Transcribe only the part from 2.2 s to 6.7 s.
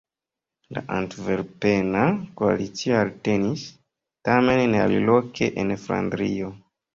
koalicio eltenis; tamen ne aliloke en Flandrio.